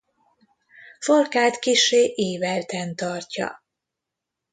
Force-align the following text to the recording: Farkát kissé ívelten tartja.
Farkát 0.99 1.59
kissé 1.59 2.13
ívelten 2.15 2.95
tartja. 2.95 3.63